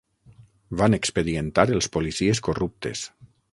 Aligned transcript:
Van 0.79 0.97
expedientar 0.99 1.67
els 1.77 1.91
policies 1.99 2.43
corruptes. 2.51 3.07